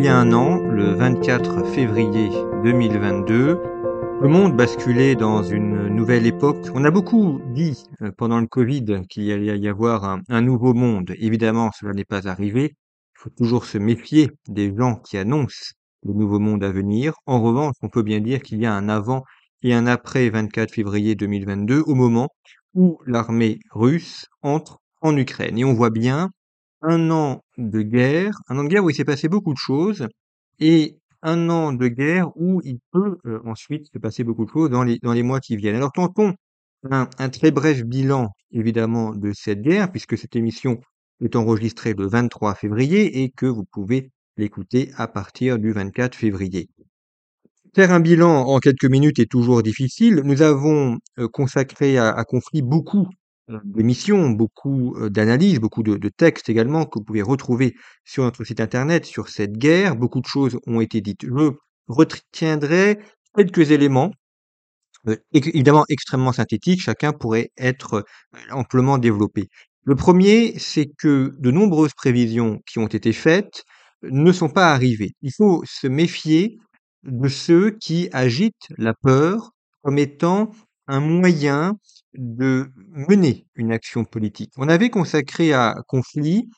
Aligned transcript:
Il 0.00 0.06
y 0.06 0.08
a 0.08 0.16
un 0.16 0.32
an, 0.32 0.56
le 0.56 0.94
24 0.94 1.66
février 1.74 2.30
2022, 2.64 3.60
le 4.22 4.28
monde 4.28 4.56
basculait 4.56 5.14
dans 5.14 5.42
une 5.42 5.88
nouvelle 5.88 6.24
époque. 6.24 6.68
On 6.74 6.86
a 6.86 6.90
beaucoup 6.90 7.38
dit 7.52 7.84
euh, 8.00 8.10
pendant 8.16 8.40
le 8.40 8.46
Covid 8.46 9.02
qu'il 9.10 9.30
allait 9.30 9.58
y 9.58 9.68
avoir 9.68 10.06
un, 10.06 10.22
un 10.30 10.40
nouveau 10.40 10.72
monde. 10.72 11.12
Évidemment, 11.18 11.70
cela 11.78 11.92
n'est 11.92 12.06
pas 12.06 12.28
arrivé. 12.28 12.76
Il 13.14 13.18
faut 13.18 13.28
toujours 13.28 13.66
se 13.66 13.76
méfier 13.76 14.30
des 14.48 14.74
gens 14.74 14.94
qui 14.94 15.18
annoncent 15.18 15.72
le 16.02 16.14
nouveau 16.14 16.38
monde 16.38 16.64
à 16.64 16.72
venir. 16.72 17.12
En 17.26 17.42
revanche, 17.42 17.74
on 17.82 17.90
peut 17.90 18.02
bien 18.02 18.20
dire 18.20 18.40
qu'il 18.40 18.58
y 18.58 18.64
a 18.64 18.72
un 18.72 18.88
avant 18.88 19.22
et 19.62 19.74
un 19.74 19.86
après 19.86 20.30
24 20.30 20.72
février 20.72 21.14
2022 21.14 21.82
au 21.86 21.94
moment 21.94 22.30
où 22.72 22.98
l'armée 23.04 23.58
russe 23.70 24.24
entre 24.40 24.78
en 25.02 25.14
Ukraine. 25.18 25.58
Et 25.58 25.64
on 25.66 25.74
voit 25.74 25.90
bien 25.90 26.30
un 26.82 27.10
an 27.10 27.42
de 27.58 27.82
guerre, 27.82 28.32
un 28.48 28.58
an 28.58 28.64
de 28.64 28.68
guerre 28.68 28.84
où 28.84 28.90
il 28.90 28.96
s'est 28.96 29.04
passé 29.04 29.28
beaucoup 29.28 29.52
de 29.52 29.58
choses, 29.58 30.06
et 30.58 30.98
un 31.22 31.50
an 31.50 31.72
de 31.72 31.88
guerre 31.88 32.30
où 32.36 32.60
il 32.64 32.78
peut 32.92 33.18
euh, 33.26 33.40
ensuite 33.44 33.86
se 33.92 33.98
passer 33.98 34.24
beaucoup 34.24 34.44
de 34.44 34.50
choses 34.50 34.70
dans 34.70 34.82
les, 34.82 35.22
mois 35.22 35.40
qui 35.40 35.56
viennent. 35.56 35.76
Alors 35.76 35.92
tentons 35.92 36.34
un, 36.90 37.06
très 37.28 37.50
bref 37.50 37.84
bilan, 37.84 38.30
évidemment, 38.52 39.14
de 39.14 39.32
cette 39.32 39.60
guerre, 39.60 39.90
puisque 39.90 40.16
cette 40.16 40.36
émission 40.36 40.80
est 41.22 41.36
enregistrée 41.36 41.94
le 41.94 42.06
23 42.06 42.54
février 42.54 43.22
et 43.22 43.30
que 43.30 43.46
vous 43.46 43.64
pouvez 43.64 44.10
l'écouter 44.36 44.90
à 44.96 45.06
partir 45.06 45.58
du 45.58 45.72
24 45.72 46.14
février. 46.14 46.70
Faire 47.74 47.92
un 47.92 48.00
bilan 48.00 48.46
en 48.46 48.58
quelques 48.58 48.86
minutes 48.86 49.18
est 49.18 49.30
toujours 49.30 49.62
difficile. 49.62 50.22
Nous 50.24 50.42
avons 50.42 50.98
euh, 51.18 51.28
consacré 51.28 51.98
à, 51.98 52.24
conflit 52.24 52.62
beaucoup 52.62 53.06
d'émissions, 53.64 54.30
beaucoup 54.30 54.94
euh, 54.96 55.10
d'analyses, 55.10 55.60
beaucoup 55.60 55.82
de, 55.82 56.08
textes 56.08 56.48
également 56.48 56.86
que 56.86 56.98
vous 56.98 57.04
pouvez 57.04 57.22
retrouver 57.22 57.74
sur 58.04 58.24
notre 58.24 58.44
site 58.44 58.60
internet 58.60 59.04
sur 59.04 59.28
cette 59.28 59.56
guerre. 59.56 59.96
Beaucoup 59.96 60.20
de 60.20 60.26
choses 60.26 60.58
ont 60.66 60.80
été 60.80 61.00
dites. 61.00 61.24
Je 61.24 61.50
retiendrai 61.88 62.98
quelques 63.36 63.70
éléments, 63.70 64.12
euh, 65.08 65.16
évidemment 65.32 65.84
extrêmement 65.88 66.32
synthétiques, 66.32 66.82
chacun 66.82 67.12
pourrait 67.12 67.50
être 67.58 67.94
euh, 67.94 68.52
amplement 68.52 68.98
développé. 68.98 69.48
Le 69.84 69.96
premier, 69.96 70.58
c'est 70.58 70.90
que 70.98 71.32
de 71.38 71.50
nombreuses 71.50 71.94
prévisions 71.94 72.60
qui 72.66 72.78
ont 72.78 72.86
été 72.86 73.12
faites 73.12 73.64
ne 74.02 74.32
sont 74.32 74.48
pas 74.48 74.72
arrivées. 74.72 75.12
Il 75.22 75.32
faut 75.32 75.62
se 75.66 75.86
méfier 75.86 76.58
de 77.02 77.28
ceux 77.28 77.70
qui 77.70 78.08
agitent 78.12 78.68
la 78.76 78.94
peur 78.94 79.52
comme 79.82 79.98
étant 79.98 80.50
un 80.86 81.00
moyen 81.00 81.78
de 82.14 82.70
mener 82.90 83.46
une 83.54 83.72
action 83.72 84.04
politique. 84.04 84.52
On 84.56 84.68
avait 84.68 84.90
consacré 84.90 85.52
à 85.52 85.76
conflit 85.86 86.48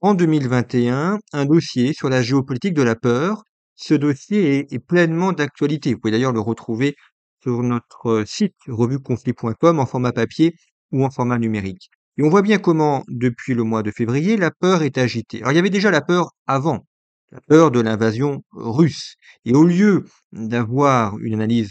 en 0.00 0.14
2021 0.14 1.18
un 1.32 1.44
dossier 1.44 1.92
sur 1.92 2.08
la 2.08 2.22
géopolitique 2.22 2.74
de 2.74 2.82
la 2.82 2.96
peur. 2.96 3.42
Ce 3.76 3.94
dossier 3.94 4.66
est, 4.72 4.78
pleinement 4.78 5.32
d'actualité. 5.32 5.94
Vous 5.94 6.00
pouvez 6.00 6.12
d'ailleurs 6.12 6.32
le 6.32 6.40
retrouver 6.40 6.96
sur 7.42 7.62
notre 7.62 8.24
site 8.26 8.54
revueconflit.com 8.66 9.78
en 9.78 9.86
format 9.86 10.12
papier 10.12 10.54
ou 10.90 11.04
en 11.04 11.10
format 11.10 11.38
numérique. 11.38 11.90
Et 12.16 12.24
on 12.24 12.30
voit 12.30 12.42
bien 12.42 12.58
comment, 12.58 13.04
depuis 13.06 13.54
le 13.54 13.62
mois 13.62 13.84
de 13.84 13.92
février, 13.92 14.36
la 14.36 14.50
peur 14.50 14.82
est 14.82 14.98
agitée. 14.98 15.38
Alors 15.38 15.52
il 15.52 15.56
y 15.56 15.60
avait 15.60 15.70
déjà 15.70 15.92
la 15.92 16.00
peur 16.00 16.32
avant, 16.48 16.84
la 17.30 17.40
peur 17.40 17.70
de 17.70 17.78
l'invasion 17.80 18.42
russe. 18.52 19.14
Et 19.44 19.54
au 19.54 19.64
lieu 19.64 20.04
d'avoir 20.32 21.16
une 21.18 21.34
analyse 21.34 21.70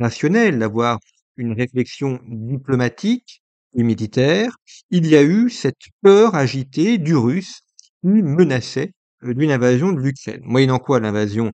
rationnelle, 0.00 0.58
d'avoir 0.58 0.98
une 1.36 1.52
réflexion 1.52 2.20
diplomatique 2.26 3.42
et 3.76 3.82
militaire, 3.82 4.56
il 4.90 5.06
y 5.06 5.16
a 5.16 5.22
eu 5.22 5.50
cette 5.50 5.88
peur 6.02 6.34
agitée 6.34 6.98
du 6.98 7.16
russe 7.16 7.60
qui 8.02 8.08
menaçait 8.08 8.92
euh, 9.24 9.34
d'une 9.34 9.50
invasion 9.50 9.92
de 9.92 10.00
l'Ukraine. 10.00 10.40
Moyennant 10.44 10.78
quoi 10.78 11.00
l'invasion 11.00 11.50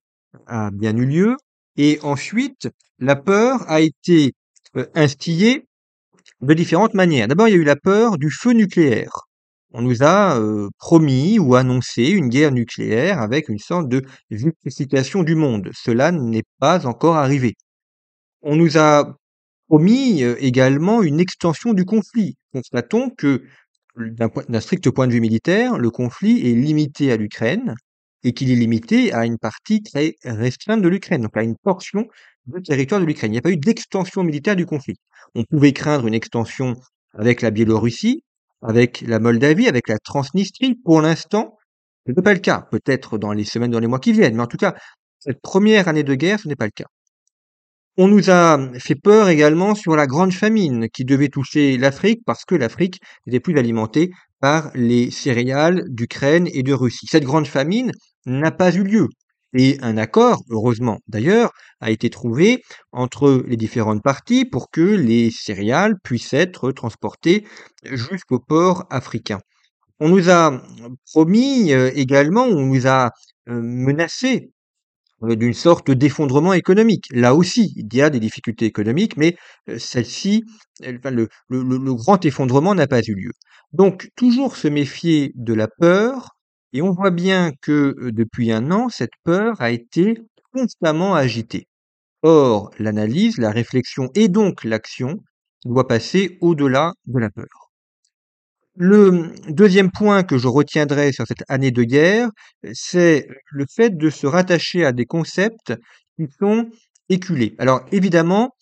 a 0.46 0.70
bien 0.70 0.96
eu 0.96 1.06
lieu. 1.06 1.36
Et 1.76 1.98
ensuite, 2.02 2.68
la 2.98 3.16
peur 3.16 3.68
a 3.70 3.80
été 3.80 4.32
euh, 4.76 4.86
instillée 4.94 5.66
de 6.40 6.54
différentes 6.54 6.94
manières. 6.94 7.28
D'abord, 7.28 7.48
il 7.48 7.52
y 7.52 7.54
a 7.54 7.60
eu 7.60 7.64
la 7.64 7.76
peur 7.76 8.18
du 8.18 8.30
feu 8.30 8.52
nucléaire. 8.52 9.10
On 9.72 9.82
nous 9.82 10.02
a 10.02 10.38
euh, 10.38 10.68
promis 10.78 11.38
ou 11.38 11.54
annoncé 11.54 12.08
une 12.08 12.28
guerre 12.28 12.50
nucléaire 12.50 13.20
avec 13.20 13.48
une 13.48 13.58
sorte 13.58 13.88
de 13.88 14.02
vitrification 14.30 15.22
du 15.22 15.36
monde. 15.36 15.70
Cela 15.72 16.10
n'est 16.10 16.42
pas 16.58 16.86
encore 16.86 17.16
arrivé. 17.16 17.54
On 18.42 18.56
nous 18.56 18.78
a 18.78 19.16
promis 19.70 20.24
euh, 20.24 20.34
également 20.40 21.00
une 21.00 21.20
extension 21.20 21.72
du 21.72 21.84
conflit. 21.84 22.34
Constatons 22.52 23.08
que 23.08 23.44
d'un 23.96 24.60
strict 24.60 24.90
point 24.90 25.06
de 25.06 25.12
vue 25.12 25.20
militaire, 25.20 25.78
le 25.78 25.90
conflit 25.90 26.40
est 26.40 26.54
limité 26.54 27.12
à 27.12 27.16
l'Ukraine 27.16 27.76
et 28.24 28.32
qu'il 28.32 28.50
est 28.50 28.56
limité 28.56 29.12
à 29.12 29.26
une 29.26 29.38
partie 29.38 29.80
très 29.82 30.16
restreinte 30.24 30.82
de 30.82 30.88
l'Ukraine, 30.88 31.22
donc 31.22 31.36
à 31.36 31.44
une 31.44 31.54
portion 31.62 32.08
du 32.46 32.60
territoire 32.62 33.00
de 33.00 33.06
l'Ukraine. 33.06 33.30
Il 33.30 33.34
n'y 33.34 33.38
a 33.38 33.42
pas 33.42 33.52
eu 33.52 33.56
d'extension 33.56 34.24
militaire 34.24 34.56
du 34.56 34.66
conflit. 34.66 34.96
On 35.36 35.44
pouvait 35.44 35.72
craindre 35.72 36.08
une 36.08 36.14
extension 36.14 36.74
avec 37.14 37.40
la 37.40 37.52
Biélorussie, 37.52 38.24
avec 38.62 39.02
la 39.02 39.20
Moldavie, 39.20 39.68
avec 39.68 39.88
la 39.88 39.98
Transnistrie. 40.00 40.74
Pour 40.84 41.00
l'instant, 41.00 41.56
ce 42.06 42.12
n'est 42.12 42.22
pas 42.22 42.34
le 42.34 42.40
cas. 42.40 42.66
Peut-être 42.72 43.18
dans 43.18 43.32
les 43.32 43.44
semaines, 43.44 43.70
dans 43.70 43.78
les 43.78 43.86
mois 43.86 44.00
qui 44.00 44.12
viennent. 44.12 44.34
Mais 44.34 44.42
en 44.42 44.48
tout 44.48 44.56
cas, 44.56 44.74
cette 45.20 45.40
première 45.40 45.86
année 45.86 46.02
de 46.02 46.14
guerre, 46.14 46.40
ce 46.40 46.48
n'est 46.48 46.56
pas 46.56 46.66
le 46.66 46.72
cas. 46.74 46.86
On 47.96 48.08
nous 48.08 48.30
a 48.30 48.58
fait 48.78 48.94
peur 48.94 49.28
également 49.28 49.74
sur 49.74 49.96
la 49.96 50.06
grande 50.06 50.32
famine 50.32 50.88
qui 50.88 51.04
devait 51.04 51.28
toucher 51.28 51.76
l'Afrique 51.76 52.20
parce 52.24 52.44
que 52.44 52.54
l'Afrique 52.54 53.00
n'était 53.26 53.40
plus 53.40 53.58
alimentée 53.58 54.10
par 54.40 54.70
les 54.74 55.10
céréales 55.10 55.84
d'Ukraine 55.88 56.48
et 56.52 56.62
de 56.62 56.72
Russie. 56.72 57.06
Cette 57.10 57.24
grande 57.24 57.46
famine 57.46 57.92
n'a 58.26 58.52
pas 58.52 58.74
eu 58.74 58.84
lieu. 58.84 59.08
Et 59.54 59.76
un 59.82 59.96
accord, 59.98 60.42
heureusement 60.50 61.00
d'ailleurs, 61.08 61.50
a 61.80 61.90
été 61.90 62.08
trouvé 62.10 62.62
entre 62.92 63.42
les 63.48 63.56
différentes 63.56 64.02
parties 64.02 64.44
pour 64.44 64.70
que 64.70 64.80
les 64.80 65.30
céréales 65.32 65.94
puissent 66.04 66.32
être 66.32 66.70
transportées 66.72 67.44
jusqu'au 67.84 68.38
port 68.38 68.86
africain. 68.90 69.40
On 69.98 70.08
nous 70.08 70.30
a 70.30 70.62
promis 71.12 71.72
euh, 71.72 71.90
également, 71.94 72.44
on 72.44 72.66
nous 72.66 72.86
a 72.86 73.10
euh, 73.48 73.60
menacé 73.60 74.52
d'une 75.22 75.54
sorte 75.54 75.90
d'effondrement 75.90 76.52
économique. 76.54 77.06
Là 77.12 77.34
aussi, 77.34 77.72
il 77.76 77.94
y 77.94 78.02
a 78.02 78.10
des 78.10 78.20
difficultés 78.20 78.66
économiques, 78.66 79.16
mais 79.16 79.36
euh, 79.68 79.78
celle-ci, 79.78 80.44
le 80.80 81.94
grand 81.94 82.24
effondrement 82.24 82.74
n'a 82.74 82.86
pas 82.86 83.00
eu 83.06 83.14
lieu. 83.14 83.32
Donc, 83.72 84.10
toujours 84.16 84.56
se 84.56 84.68
méfier 84.68 85.32
de 85.36 85.54
la 85.54 85.68
peur, 85.68 86.36
et 86.72 86.82
on 86.82 86.92
voit 86.92 87.10
bien 87.10 87.52
que 87.62 87.94
euh, 88.00 88.12
depuis 88.12 88.52
un 88.52 88.70
an, 88.72 88.88
cette 88.88 89.12
peur 89.24 89.60
a 89.60 89.70
été 89.70 90.18
constamment 90.52 91.14
agitée. 91.14 91.66
Or, 92.22 92.70
l'analyse, 92.78 93.38
la 93.38 93.50
réflexion 93.50 94.10
et 94.14 94.28
donc 94.28 94.64
l'action 94.64 95.18
doit 95.66 95.86
passer 95.88 96.38
au-delà 96.40 96.94
de 97.06 97.18
la 97.18 97.30
peur. 97.30 97.69
Le 98.82 99.34
deuxième 99.46 99.90
point 99.90 100.22
que 100.22 100.38
je 100.38 100.48
retiendrai 100.48 101.12
sur 101.12 101.26
cette 101.26 101.44
année 101.50 101.70
de 101.70 101.82
guerre, 101.82 102.30
c'est 102.72 103.28
le 103.50 103.66
fait 103.70 103.94
de 103.94 104.08
se 104.08 104.26
rattacher 104.26 104.86
à 104.86 104.92
des 104.92 105.04
concepts 105.04 105.74
qui 106.16 106.24
sont 106.38 106.70
éculés. 107.10 107.54
Alors 107.58 107.84
évidemment, 107.92 108.56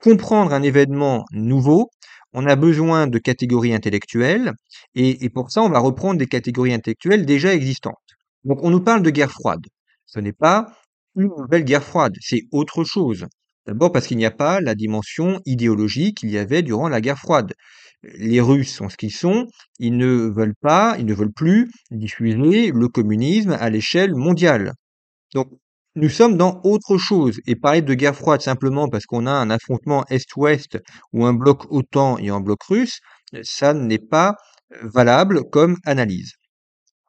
comprendre 0.00 0.52
un 0.52 0.64
événement 0.64 1.26
nouveau, 1.30 1.90
on 2.32 2.44
a 2.46 2.56
besoin 2.56 3.06
de 3.06 3.20
catégories 3.20 3.72
intellectuelles, 3.72 4.50
et, 4.96 5.30
pour 5.30 5.52
ça, 5.52 5.62
on 5.62 5.68
va 5.68 5.78
reprendre 5.78 6.18
des 6.18 6.26
catégories 6.26 6.74
intellectuelles 6.74 7.24
déjà 7.24 7.54
existantes. 7.54 7.94
Donc 8.42 8.64
on 8.64 8.70
nous 8.70 8.82
parle 8.82 9.04
de 9.04 9.10
guerre 9.10 9.30
froide. 9.30 9.64
Ce 10.06 10.18
n'est 10.18 10.32
pas 10.32 10.76
une 11.14 11.30
nouvelle 11.38 11.62
guerre 11.62 11.84
froide, 11.84 12.16
c'est 12.20 12.42
autre 12.50 12.82
chose. 12.82 13.26
D'abord 13.68 13.92
parce 13.92 14.08
qu'il 14.08 14.16
n'y 14.16 14.26
a 14.26 14.32
pas 14.32 14.60
la 14.60 14.74
dimension 14.74 15.40
idéologique 15.46 16.16
qu'il 16.16 16.30
y 16.30 16.38
avait 16.38 16.62
durant 16.62 16.88
la 16.88 17.00
guerre 17.00 17.20
froide 17.20 17.52
les 18.02 18.40
Russes 18.40 18.74
sont 18.74 18.88
ce 18.88 18.96
qu'ils 18.96 19.12
sont, 19.12 19.46
ils 19.78 19.96
ne 19.96 20.28
veulent 20.28 20.56
pas, 20.60 20.96
ils 20.98 21.06
ne 21.06 21.14
veulent 21.14 21.32
plus 21.32 21.70
diffuser 21.90 22.72
le 22.72 22.88
communisme 22.88 23.52
à 23.52 23.70
l'échelle 23.70 24.14
mondiale. 24.14 24.72
Donc, 25.34 25.48
nous 25.94 26.08
sommes 26.08 26.36
dans 26.36 26.60
autre 26.64 26.96
chose. 26.98 27.38
Et 27.46 27.54
parler 27.54 27.82
de 27.82 27.94
guerre 27.94 28.16
froide 28.16 28.40
simplement 28.40 28.88
parce 28.88 29.04
qu'on 29.06 29.26
a 29.26 29.32
un 29.32 29.50
affrontement 29.50 30.04
Est-Ouest 30.08 30.78
ou 31.12 31.26
un 31.26 31.34
bloc 31.34 31.70
OTAN 31.70 32.18
et 32.18 32.30
un 32.30 32.40
bloc 32.40 32.62
russe, 32.62 33.00
ça 33.42 33.74
n'est 33.74 33.98
pas 33.98 34.36
valable 34.82 35.42
comme 35.50 35.76
analyse. 35.84 36.32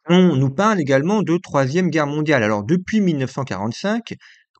on 0.09 0.35
nous 0.35 0.49
parle 0.49 0.81
également 0.81 1.21
de 1.23 1.37
Troisième 1.37 1.89
Guerre 1.89 2.07
mondiale. 2.07 2.43
Alors 2.43 2.63
depuis 2.63 3.01
1945, 3.01 4.15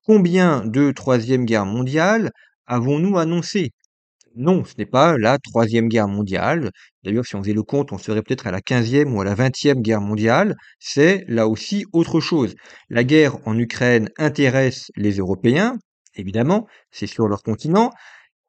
combien 0.06 0.65
de 0.65 0.91
Troisième 0.91 1.45
Guerre 1.45 1.65
mondiale 1.65 2.31
avons-nous 2.65 3.18
annoncé? 3.18 3.71
Non, 4.35 4.63
ce 4.65 4.74
n'est 4.77 4.85
pas 4.88 5.18
la 5.18 5.38
Troisième 5.38 5.88
Guerre 5.88 6.07
mondiale. 6.07 6.71
D'ailleurs, 7.03 7.25
si 7.25 7.35
on 7.35 7.44
faisait 7.44 7.53
le 7.53 7.62
compte, 7.63 7.91
on 7.91 8.00
serait 8.00 8.24
peut-être 8.24 8.47
à 8.47 8.51
la 8.51 8.62
15e 8.62 9.13
ou 9.13 9.21
à 9.21 9.25
la 9.25 9.35
20e 9.35 9.81
Guerre 9.81 10.01
mondiale. 10.01 10.56
C'est 10.80 11.24
là 11.27 11.47
aussi 11.47 11.85
autre 11.94 12.19
chose. 12.19 12.56
La 12.89 13.03
guerre 13.03 13.38
en 13.47 13.57
Ukraine 13.59 14.09
intéresse 14.18 14.89
les 14.95 15.18
Européens, 15.18 15.77
évidemment, 16.15 16.68
c'est 16.91 17.06
sur 17.06 17.27
leur 17.27 17.44
continent. 17.44 17.91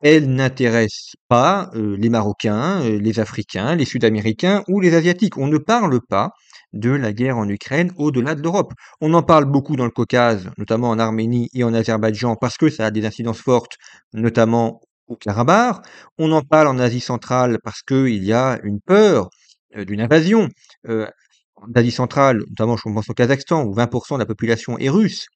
Elle 0.01 0.31
n'intéresse 0.35 1.13
pas 1.29 1.71
euh, 1.75 1.97
les 1.99 2.09
Marocains, 2.09 2.83
euh, 2.83 2.99
les 2.99 3.21
Africains, 3.21 3.75
les 3.77 3.85
Sud-Américains 3.85 4.63
ou 4.69 4.81
les 4.81 4.95
Asiatiques. 4.95 5.37
On 5.39 5.49
ne 5.49 5.59
parle 5.59 6.01
pas 6.09 6.31
de 6.73 6.91
la 6.91 7.13
guerre 7.13 7.37
en 7.39 7.49
Ukraine 7.49 7.93
au-delà 7.97 8.35
de 8.35 8.43
l'Europe. 8.43 8.73
On 9.01 9.13
en 9.15 9.23
parle 9.23 9.45
beaucoup 9.45 9.77
dans 9.77 9.85
le 9.85 9.91
Caucase, 9.91 10.51
notamment 10.59 10.91
en 10.91 10.99
Arménie 10.99 11.49
et 11.55 11.63
en 11.65 11.75
Azerbaïdjan, 11.75 12.37
parce 12.37 12.57
que 12.57 12.71
ça 12.71 12.87
a 12.87 12.91
des 12.91 13.07
incidences 13.07 13.41
fortes, 13.41 13.77
notamment 14.13 14.81
au 15.07 15.17
Karabakh. 15.17 15.85
On 16.19 16.33
en 16.33 16.43
parle 16.43 16.69
en 16.69 16.79
Asie 16.79 17.01
centrale 17.01 17.59
parce 17.63 17.83
qu'il 17.83 18.25
y 18.25 18.33
a 18.33 18.59
une 18.63 18.81
peur 18.81 19.29
d'une 19.77 20.01
invasion. 20.01 20.49
En 20.87 21.73
Asie 21.75 21.91
centrale, 21.91 22.39
notamment 22.49 22.77
je 22.77 22.83
pense 22.83 23.09
au 23.09 23.15
Kazakhstan, 23.15 23.65
où 23.65 23.75
20% 23.75 24.15
de 24.15 24.19
la 24.19 24.27
population 24.27 24.79
est 24.79 24.91
russe, 24.91 25.27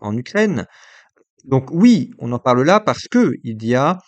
en 0.00 0.16
Ukraine. 0.16 0.66
Donc 1.44 1.70
oui, 1.70 2.10
on 2.18 2.32
en 2.32 2.38
parle 2.38 2.62
là 2.64 2.80
parce 2.80 3.08
que 3.08 3.32
il 3.44 3.64
y 3.64 3.74
a 3.74 3.98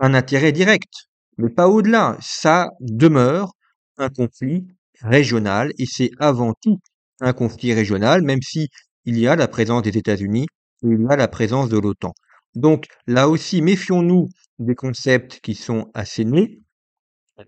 un 0.00 0.14
intérêt 0.14 0.50
direct, 0.50 0.92
mais 1.38 1.50
pas 1.50 1.68
au-delà. 1.68 2.16
Ça 2.20 2.70
demeure 2.80 3.52
un 3.96 4.08
conflit 4.08 4.66
régional 5.02 5.70
et 5.78 5.86
c'est 5.86 6.10
avant 6.18 6.54
tout 6.60 6.78
un 7.20 7.32
conflit 7.32 7.74
régional, 7.74 8.22
même 8.22 8.42
si 8.42 8.68
il 9.04 9.18
y 9.18 9.28
a 9.28 9.36
la 9.36 9.46
présence 9.46 9.82
des 9.82 9.96
États-Unis 9.96 10.46
et 10.82 10.86
il 10.86 11.02
y 11.02 11.12
a 11.12 11.16
la 11.16 11.28
présence 11.28 11.68
de 11.68 11.78
l'OTAN. 11.78 12.12
Donc 12.54 12.86
là 13.06 13.28
aussi, 13.28 13.62
méfions-nous 13.62 14.28
des 14.58 14.74
concepts 14.74 15.40
qui 15.40 15.54
sont 15.54 15.90
assez 15.94 16.24
nés. 16.24 16.60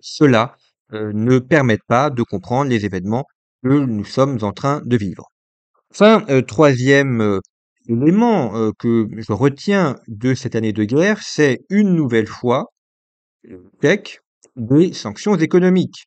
Cela 0.00 0.56
euh, 0.92 1.12
ne 1.14 1.38
permettent 1.38 1.86
pas 1.86 2.10
de 2.10 2.22
comprendre 2.22 2.70
les 2.70 2.84
événements 2.84 3.24
que 3.62 3.68
nous 3.68 4.04
sommes 4.04 4.38
en 4.42 4.52
train 4.52 4.82
de 4.84 4.96
vivre. 4.96 5.30
Enfin, 5.90 6.24
euh, 6.28 6.42
troisième 6.42 7.20
euh, 7.20 7.40
élément 7.88 8.72
que 8.80 9.06
je 9.16 9.32
retiens 9.32 9.96
de 10.08 10.34
cette 10.34 10.56
année 10.56 10.72
de 10.72 10.84
guerre, 10.84 11.22
c'est 11.22 11.60
une 11.70 11.94
nouvelle 11.94 12.26
fois 12.26 12.66
des 14.56 14.92
sanctions 14.92 15.36
économiques 15.36 16.06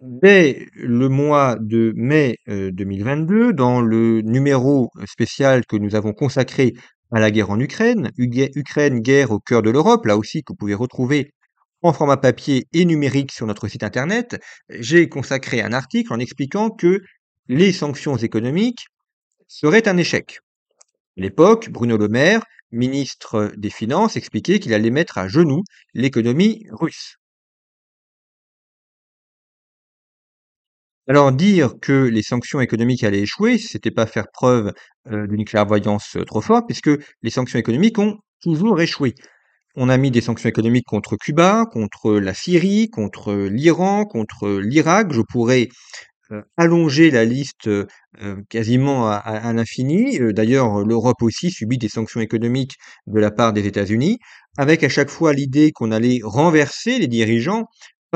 dès 0.00 0.66
le 0.74 1.08
mois 1.08 1.56
de 1.60 1.92
mai 1.94 2.38
2022, 2.48 3.52
dans 3.52 3.80
le 3.80 4.20
numéro 4.22 4.90
spécial 5.06 5.64
que 5.64 5.76
nous 5.76 5.94
avons 5.94 6.12
consacré 6.12 6.74
à 7.16 7.18
la 7.18 7.30
guerre 7.30 7.48
en 7.48 7.58
Ukraine, 7.58 8.10
Ukraine, 8.18 9.00
guerre 9.00 9.30
au 9.30 9.40
cœur 9.40 9.62
de 9.62 9.70
l'Europe, 9.70 10.04
là 10.04 10.18
aussi 10.18 10.42
que 10.42 10.52
vous 10.52 10.56
pouvez 10.56 10.74
retrouver 10.74 11.32
en 11.80 11.94
format 11.94 12.18
papier 12.18 12.66
et 12.74 12.84
numérique 12.84 13.32
sur 13.32 13.46
notre 13.46 13.68
site 13.68 13.82
internet, 13.82 14.38
j'ai 14.68 15.08
consacré 15.08 15.62
un 15.62 15.72
article 15.72 16.12
en 16.12 16.18
expliquant 16.18 16.68
que 16.68 17.00
les 17.48 17.72
sanctions 17.72 18.18
économiques 18.18 18.88
seraient 19.48 19.88
un 19.88 19.96
échec. 19.96 20.40
À 21.16 21.22
l'époque, 21.22 21.70
Bruno 21.70 21.96
Le 21.96 22.08
Maire, 22.08 22.44
ministre 22.70 23.50
des 23.56 23.70
Finances, 23.70 24.16
expliquait 24.16 24.58
qu'il 24.58 24.74
allait 24.74 24.90
mettre 24.90 25.16
à 25.16 25.26
genoux 25.26 25.62
l'économie 25.94 26.66
russe. 26.70 27.16
Alors 31.08 31.30
dire 31.30 31.74
que 31.80 31.92
les 31.92 32.22
sanctions 32.22 32.60
économiques 32.60 33.04
allaient 33.04 33.20
échouer, 33.20 33.58
c'était 33.58 33.92
pas 33.92 34.06
faire 34.06 34.26
preuve 34.32 34.72
euh, 35.12 35.28
d'une 35.28 35.44
clairvoyance 35.44 36.16
euh, 36.16 36.24
trop 36.24 36.40
forte, 36.40 36.66
puisque 36.66 36.90
les 37.22 37.30
sanctions 37.30 37.60
économiques 37.60 38.00
ont 38.00 38.16
toujours 38.42 38.80
échoué. 38.80 39.14
On 39.76 39.88
a 39.88 39.98
mis 39.98 40.10
des 40.10 40.20
sanctions 40.20 40.48
économiques 40.48 40.86
contre 40.86 41.16
Cuba, 41.16 41.64
contre 41.70 42.14
la 42.14 42.34
Syrie, 42.34 42.90
contre 42.90 43.34
l'Iran, 43.34 44.04
contre 44.04 44.58
l'Irak. 44.58 45.12
Je 45.12 45.20
pourrais 45.20 45.68
euh, 46.32 46.42
allonger 46.56 47.12
la 47.12 47.24
liste 47.24 47.70
quasiment 48.48 49.08
à 49.10 49.52
l'infini. 49.52 50.18
D'ailleurs, 50.32 50.80
l'Europe 50.80 51.20
aussi 51.20 51.50
subit 51.50 51.76
des 51.76 51.90
sanctions 51.90 52.20
économiques 52.20 52.76
de 53.06 53.20
la 53.20 53.30
part 53.30 53.52
des 53.52 53.66
États-Unis, 53.66 54.18
avec 54.56 54.82
à 54.82 54.88
chaque 54.88 55.10
fois 55.10 55.34
l'idée 55.34 55.70
qu'on 55.70 55.92
allait 55.92 56.20
renverser 56.24 56.98
les 56.98 57.08
dirigeants 57.08 57.66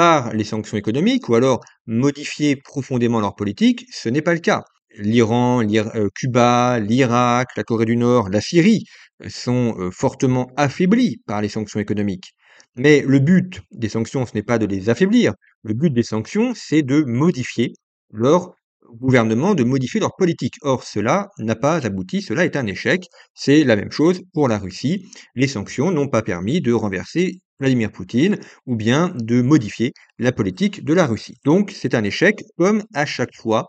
par 0.00 0.32
les 0.32 0.44
sanctions 0.44 0.78
économiques 0.78 1.28
ou 1.28 1.34
alors 1.34 1.60
modifier 1.86 2.56
profondément 2.56 3.20
leur 3.20 3.34
politique, 3.34 3.84
ce 3.92 4.08
n'est 4.08 4.22
pas 4.22 4.32
le 4.32 4.40
cas. 4.40 4.62
L'Iran, 4.96 5.62
euh, 5.62 6.08
Cuba, 6.14 6.78
l'Irak, 6.80 7.48
la 7.54 7.64
Corée 7.64 7.84
du 7.84 7.98
Nord, 7.98 8.30
la 8.30 8.40
Syrie 8.40 8.84
euh, 9.22 9.28
sont 9.28 9.74
euh, 9.78 9.90
fortement 9.90 10.50
affaiblis 10.56 11.18
par 11.26 11.42
les 11.42 11.50
sanctions 11.50 11.80
économiques. 11.80 12.32
Mais 12.76 13.04
le 13.06 13.18
but 13.18 13.60
des 13.72 13.90
sanctions, 13.90 14.24
ce 14.24 14.32
n'est 14.34 14.42
pas 14.42 14.56
de 14.56 14.64
les 14.64 14.88
affaiblir. 14.88 15.34
Le 15.64 15.74
but 15.74 15.92
des 15.92 16.02
sanctions, 16.02 16.54
c'est 16.54 16.80
de 16.80 17.04
modifier 17.06 17.74
leur 18.10 18.54
gouvernement, 18.94 19.54
de 19.54 19.64
modifier 19.64 20.00
leur 20.00 20.16
politique. 20.16 20.54
Or, 20.62 20.82
cela 20.82 21.28
n'a 21.38 21.56
pas 21.56 21.84
abouti, 21.84 22.22
cela 22.22 22.46
est 22.46 22.56
un 22.56 22.66
échec. 22.66 23.04
C'est 23.34 23.64
la 23.64 23.76
même 23.76 23.92
chose 23.92 24.22
pour 24.32 24.48
la 24.48 24.56
Russie. 24.56 25.04
Les 25.34 25.46
sanctions 25.46 25.90
n'ont 25.90 26.08
pas 26.08 26.22
permis 26.22 26.62
de 26.62 26.72
renverser 26.72 27.42
Vladimir 27.60 27.92
Poutine, 27.92 28.38
ou 28.66 28.74
bien 28.76 29.12
de 29.16 29.42
modifier 29.42 29.92
la 30.18 30.32
politique 30.32 30.84
de 30.84 30.94
la 30.94 31.06
Russie. 31.06 31.36
Donc 31.44 31.70
c'est 31.70 31.94
un 31.94 32.04
échec, 32.04 32.42
comme 32.58 32.82
à 32.94 33.06
chaque 33.06 33.36
fois. 33.36 33.68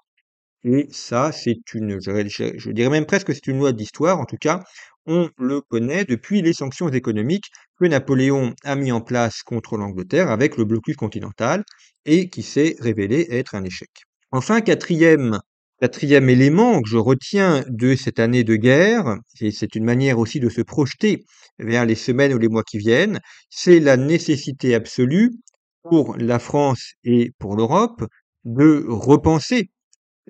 Et 0.63 0.87
ça, 0.91 1.31
c'est 1.31 1.73
une, 1.73 1.99
je, 1.99 2.71
dirais 2.71 2.89
même 2.89 3.05
presque 3.05 3.27
que 3.27 3.33
c'est 3.33 3.47
une 3.47 3.59
loi 3.59 3.71
d'histoire. 3.73 4.19
En 4.19 4.25
tout 4.25 4.37
cas, 4.37 4.63
on 5.05 5.29
le 5.37 5.61
connaît 5.61 6.05
depuis 6.05 6.41
les 6.41 6.53
sanctions 6.53 6.89
économiques 6.89 7.51
que 7.79 7.85
Napoléon 7.85 8.53
a 8.63 8.75
mis 8.75 8.91
en 8.91 9.01
place 9.01 9.41
contre 9.43 9.77
l'Angleterre 9.77 10.29
avec 10.29 10.57
le 10.57 10.65
blocus 10.65 10.95
continental 10.95 11.63
et 12.05 12.29
qui 12.29 12.43
s'est 12.43 12.75
révélé 12.79 13.27
être 13.31 13.55
un 13.55 13.63
échec. 13.63 13.89
Enfin, 14.31 14.61
quatrième 14.61 15.39
Quatrième 15.81 16.29
élément 16.29 16.79
que 16.79 16.87
je 16.87 16.97
retiens 16.97 17.65
de 17.67 17.95
cette 17.95 18.19
année 18.19 18.43
de 18.43 18.55
guerre, 18.55 19.17
et 19.39 19.49
c'est 19.49 19.73
une 19.73 19.83
manière 19.83 20.19
aussi 20.19 20.39
de 20.39 20.47
se 20.47 20.61
projeter 20.61 21.25
vers 21.57 21.87
les 21.87 21.95
semaines 21.95 22.35
ou 22.35 22.37
les 22.37 22.49
mois 22.49 22.61
qui 22.61 22.77
viennent, 22.77 23.19
c'est 23.49 23.79
la 23.79 23.97
nécessité 23.97 24.75
absolue 24.75 25.31
pour 25.81 26.15
la 26.17 26.37
France 26.37 26.93
et 27.03 27.31
pour 27.39 27.55
l'Europe 27.55 28.05
de 28.45 28.85
repenser 28.87 29.71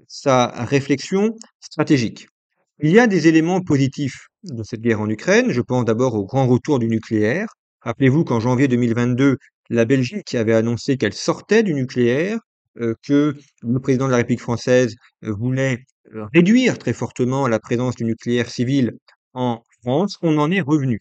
sa 0.08 0.48
réflexion 0.64 1.36
stratégique. 1.60 2.28
Il 2.80 2.92
y 2.92 3.00
a 3.00 3.08
des 3.08 3.28
éléments 3.28 3.60
positifs 3.60 4.28
de 4.46 4.64
cette 4.64 4.80
guerre 4.80 5.02
en 5.02 5.10
Ukraine. 5.10 5.52
Je 5.52 5.60
pense 5.60 5.84
d'abord 5.84 6.16
au 6.16 6.24
grand 6.24 6.48
retour 6.48 6.80
du 6.80 6.88
nucléaire. 6.88 7.48
Rappelez-vous 7.82 8.24
qu'en 8.24 8.40
janvier 8.40 8.70
2022, 8.70 9.36
la 9.70 9.84
Belgique 9.84 10.34
avait 10.34 10.54
annoncé 10.54 10.96
qu'elle 10.96 11.14
sortait 11.14 11.64
du 11.64 11.74
nucléaire 11.74 12.40
que 12.76 13.36
le 13.62 13.80
président 13.80 14.06
de 14.06 14.12
la 14.12 14.18
République 14.18 14.42
française 14.42 14.96
euh, 15.24 15.34
voulait 15.34 15.80
euh, 16.16 16.26
réduire 16.34 16.78
très 16.78 16.94
fortement 16.94 17.48
la 17.48 17.60
présence 17.60 17.96
du 17.96 18.06
nucléaire 18.06 18.50
civil 18.50 18.94
en 19.34 19.62
France, 19.82 20.18
on 20.22 20.38
en 20.38 20.52
est 20.52 20.62
revenu. 20.62 21.00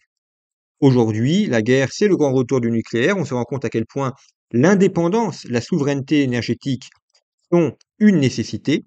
Aujourd'hui, 0.79 1.45
la 1.45 1.61
guerre, 1.61 1.89
c'est 1.91 2.07
le 2.07 2.17
grand 2.17 2.33
retour 2.33 2.61
du 2.61 2.71
nucléaire. 2.71 3.17
On 3.17 3.25
se 3.25 3.33
rend 3.33 3.43
compte 3.43 3.65
à 3.65 3.69
quel 3.69 3.85
point 3.85 4.13
l'indépendance, 4.51 5.45
la 5.45 5.61
souveraineté 5.61 6.23
énergétique 6.23 6.89
sont 7.51 7.75
une 7.99 8.19
nécessité. 8.19 8.83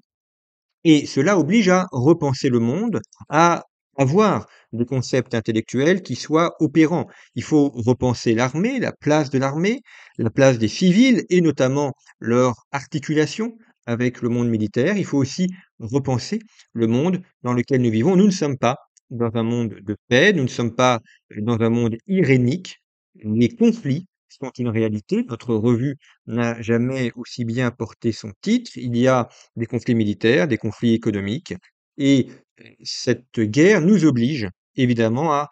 Et 0.84 1.06
cela 1.06 1.38
oblige 1.38 1.68
à 1.68 1.86
repenser 1.92 2.48
le 2.48 2.58
monde, 2.58 3.00
à 3.28 3.64
avoir 3.96 4.46
des 4.72 4.84
concepts 4.84 5.34
intellectuels 5.34 6.02
qui 6.02 6.16
soient 6.16 6.54
opérants. 6.60 7.06
Il 7.34 7.42
faut 7.42 7.70
repenser 7.70 8.34
l'armée, 8.34 8.78
la 8.80 8.92
place 8.92 9.30
de 9.30 9.38
l'armée, 9.38 9.82
la 10.18 10.30
place 10.30 10.58
des 10.58 10.68
civils 10.68 11.24
et 11.30 11.40
notamment 11.40 11.94
leur 12.20 12.66
articulation 12.72 13.56
avec 13.86 14.22
le 14.22 14.28
monde 14.28 14.48
militaire. 14.48 14.96
Il 14.96 15.04
faut 15.04 15.18
aussi 15.18 15.48
repenser 15.78 16.40
le 16.72 16.86
monde 16.86 17.20
dans 17.42 17.52
lequel 17.52 17.82
nous 17.82 17.90
vivons. 17.90 18.16
Nous 18.16 18.26
ne 18.26 18.30
sommes 18.30 18.58
pas 18.58 18.78
dans 19.10 19.30
un 19.34 19.42
monde 19.42 19.74
de 19.82 19.96
paix, 20.08 20.32
nous 20.32 20.44
ne 20.44 20.48
sommes 20.48 20.74
pas 20.74 21.00
dans 21.36 21.60
un 21.60 21.70
monde 21.70 21.96
irénique. 22.06 22.80
Les 23.22 23.48
conflits 23.48 24.06
sont 24.28 24.50
une 24.58 24.68
réalité. 24.68 25.24
Notre 25.28 25.54
revue 25.54 25.96
n'a 26.26 26.60
jamais 26.60 27.12
aussi 27.16 27.44
bien 27.44 27.70
porté 27.70 28.12
son 28.12 28.32
titre. 28.40 28.72
Il 28.76 28.96
y 28.96 29.06
a 29.06 29.28
des 29.56 29.66
conflits 29.66 29.94
militaires, 29.94 30.48
des 30.48 30.58
conflits 30.58 30.94
économiques, 30.94 31.54
et 31.98 32.28
cette 32.82 33.40
guerre 33.40 33.80
nous 33.80 34.04
oblige 34.04 34.48
évidemment 34.76 35.32
à 35.32 35.48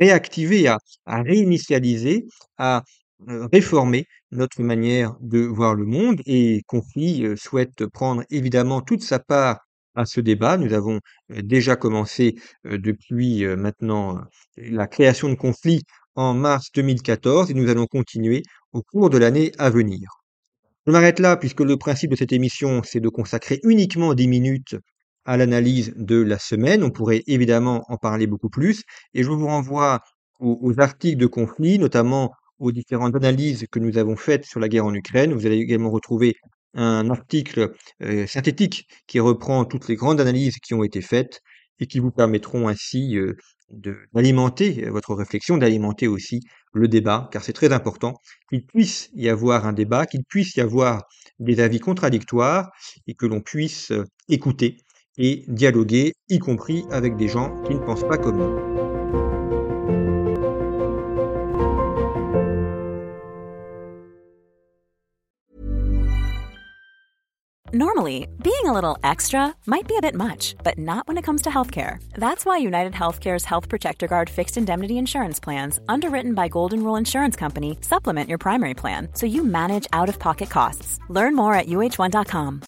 réactiver, 0.00 0.68
à, 0.68 0.78
réinitialiser, 1.06 2.26
à 2.58 2.82
réformer 3.52 4.06
notre 4.30 4.62
manière 4.62 5.14
de 5.20 5.40
voir 5.40 5.74
le 5.74 5.84
monde. 5.84 6.20
Et 6.26 6.62
Conflit 6.66 7.24
souhaite 7.36 7.86
prendre 7.86 8.24
évidemment 8.30 8.80
toute 8.80 9.02
sa 9.02 9.18
part 9.18 9.60
à 9.94 10.04
ce 10.04 10.20
débat. 10.20 10.56
Nous 10.56 10.72
avons 10.72 11.00
déjà 11.28 11.76
commencé 11.76 12.36
depuis 12.64 13.44
maintenant 13.56 14.20
la 14.56 14.86
création 14.86 15.28
de 15.28 15.34
Conflit 15.34 15.82
en 16.14 16.34
mars 16.34 16.70
2014 16.74 17.50
et 17.50 17.54
nous 17.54 17.68
allons 17.68 17.86
continuer 17.86 18.42
au 18.72 18.82
cours 18.82 19.10
de 19.10 19.18
l'année 19.18 19.52
à 19.58 19.70
venir. 19.70 20.08
Je 20.86 20.92
m'arrête 20.92 21.18
là 21.18 21.36
puisque 21.36 21.60
le 21.60 21.76
principe 21.76 22.10
de 22.12 22.16
cette 22.16 22.32
émission, 22.32 22.82
c'est 22.84 23.00
de 23.00 23.08
consacrer 23.08 23.60
uniquement 23.64 24.14
10 24.14 24.28
minutes 24.28 24.76
à 25.26 25.36
l'analyse 25.36 25.92
de 25.96 26.20
la 26.20 26.38
semaine. 26.38 26.82
On 26.82 26.90
pourrait 26.90 27.22
évidemment 27.26 27.84
en 27.88 27.96
parler 27.96 28.26
beaucoup 28.26 28.48
plus 28.48 28.82
et 29.14 29.22
je 29.22 29.28
vous 29.28 29.46
renvoie 29.46 30.00
aux, 30.40 30.80
articles 30.80 31.18
de 31.18 31.26
conflit, 31.26 31.78
notamment 31.78 32.32
aux 32.58 32.72
différentes 32.72 33.14
analyses 33.16 33.66
que 33.70 33.78
nous 33.78 33.98
avons 33.98 34.16
faites 34.16 34.44
sur 34.44 34.60
la 34.60 34.68
guerre 34.68 34.86
en 34.86 34.94
Ukraine. 34.94 35.32
Vous 35.32 35.46
allez 35.46 35.56
également 35.56 35.90
retrouver 35.90 36.36
un 36.74 37.08
article 37.10 37.72
euh, 38.02 38.26
synthétique 38.26 38.86
qui 39.06 39.18
reprend 39.18 39.64
toutes 39.64 39.88
les 39.88 39.96
grandes 39.96 40.20
analyses 40.20 40.56
qui 40.56 40.74
ont 40.74 40.84
été 40.84 41.00
faites 41.00 41.40
et 41.80 41.86
qui 41.86 41.98
vous 41.98 42.10
permettront 42.10 42.68
ainsi 42.68 43.16
euh, 43.16 43.34
d'alimenter 44.12 44.88
votre 44.90 45.14
réflexion, 45.14 45.56
d'alimenter 45.56 46.06
aussi 46.06 46.40
le 46.72 46.88
débat, 46.88 47.28
car 47.32 47.42
c'est 47.42 47.52
très 47.52 47.72
important 47.72 48.14
qu'il 48.48 48.64
puisse 48.64 49.10
y 49.14 49.28
avoir 49.28 49.66
un 49.66 49.72
débat, 49.72 50.06
qu'il 50.06 50.22
puisse 50.24 50.54
y 50.56 50.60
avoir 50.60 51.04
des 51.38 51.60
avis 51.60 51.80
contradictoires 51.80 52.70
et 53.06 53.14
que 53.14 53.26
l'on 53.26 53.40
puisse 53.40 53.90
euh, 53.90 54.04
écouter 54.28 54.76
et 55.18 55.44
dialoguer, 55.48 56.12
y 56.28 56.38
compris 56.38 56.84
avec 56.90 57.16
des 57.16 57.28
gens 57.28 57.52
qui 57.64 57.74
ne 57.74 57.80
pensent 57.80 58.04
pas 58.04 58.18
comme 58.18 58.38
nous. 58.38 58.76
Normally, 67.72 68.26
being 68.42 68.64
a 68.64 68.72
little 68.72 68.96
extra 69.02 69.54
might 69.66 69.86
be 69.86 69.96
a 69.98 70.00
bit 70.00 70.14
much, 70.14 70.54
but 70.64 70.78
not 70.78 71.06
when 71.06 71.18
it 71.18 71.24
comes 71.24 71.42
to 71.42 71.50
healthcare. 71.50 71.98
That's 72.14 72.46
why 72.46 72.56
United 72.56 72.94
Healthcare's 72.94 73.44
Health 73.44 73.68
Protector 73.68 74.06
Guard 74.06 74.30
fixed 74.30 74.56
indemnity 74.56 74.96
insurance 74.96 75.38
plans, 75.38 75.78
underwritten 75.86 76.32
by 76.32 76.48
Golden 76.48 76.82
Rule 76.82 76.96
Insurance 76.96 77.36
Company, 77.36 77.76
supplement 77.82 78.30
your 78.30 78.38
primary 78.38 78.72
plan 78.72 79.08
so 79.12 79.26
you 79.26 79.44
manage 79.44 79.86
out 79.92 80.08
of 80.08 80.18
pocket 80.18 80.48
costs. 80.48 81.00
Learn 81.10 81.36
more 81.36 81.52
at 81.54 81.66
uh1.com. 81.66 82.62